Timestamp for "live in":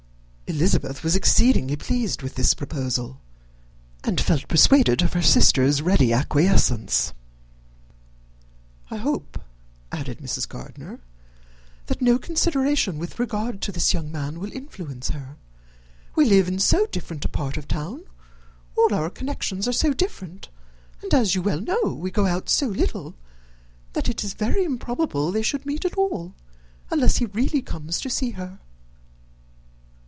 16.25-16.59